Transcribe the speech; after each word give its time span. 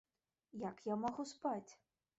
Як 0.63 0.81
я 0.87 0.95
магу 1.05 1.29
спаць? 1.35 1.71